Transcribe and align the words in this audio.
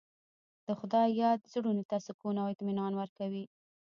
د 0.65 0.67
خدای 0.79 1.07
یاد 1.21 1.39
زړونو 1.53 1.83
ته 1.89 1.97
سکون 2.05 2.35
او 2.41 2.51
اطمینان 2.53 2.91
ورکوي. 2.95 3.45